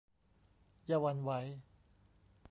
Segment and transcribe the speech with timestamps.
[0.85, 1.31] อย่าหวั่นไหว